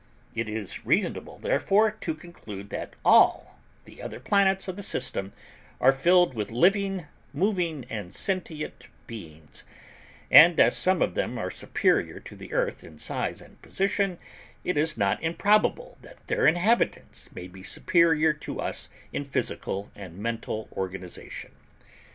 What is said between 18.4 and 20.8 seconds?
us in physical and mental